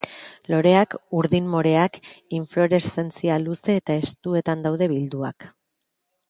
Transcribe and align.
Loreak, 0.51 0.95
urdin-moreak, 1.17 1.99
infloreszentzia 2.39 3.37
luze 3.45 3.77
eta 3.83 3.99
estuetan 4.09 4.65
daude 4.69 4.89
bilduak. 4.97 5.49